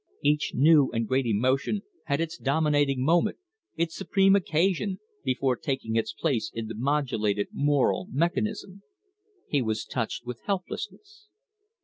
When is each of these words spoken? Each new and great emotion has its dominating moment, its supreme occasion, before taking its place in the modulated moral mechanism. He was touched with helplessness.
Each 0.23 0.53
new 0.55 0.89
and 0.93 1.07
great 1.07 1.27
emotion 1.27 1.83
has 2.05 2.19
its 2.19 2.35
dominating 2.35 3.03
moment, 3.05 3.37
its 3.77 3.95
supreme 3.95 4.35
occasion, 4.35 4.99
before 5.23 5.55
taking 5.55 5.95
its 5.95 6.11
place 6.11 6.49
in 6.51 6.65
the 6.67 6.73
modulated 6.75 7.49
moral 7.53 8.07
mechanism. 8.11 8.81
He 9.47 9.61
was 9.61 9.85
touched 9.85 10.25
with 10.25 10.41
helplessness. 10.45 11.27